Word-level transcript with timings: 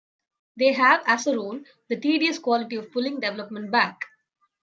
They 0.57 0.73
have, 0.73 1.03
as 1.05 1.27
a 1.27 1.35
rule, 1.35 1.61
the 1.87 1.95
tedious 1.95 2.39
quality 2.39 2.75
of 2.75 2.91
pulling 2.91 3.19
development 3.19 3.69
back. 3.69 4.01